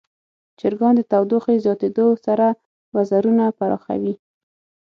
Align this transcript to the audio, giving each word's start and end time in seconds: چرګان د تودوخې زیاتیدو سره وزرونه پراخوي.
چرګان 0.59 0.93
د 0.97 1.01
تودوخې 1.11 1.55
زیاتیدو 1.65 2.07
سره 2.25 2.47
وزرونه 2.95 3.45
پراخوي. 3.57 4.15